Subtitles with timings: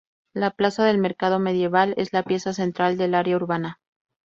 [0.33, 3.77] La plaza del mercado medieval es la pieza central del área urbana.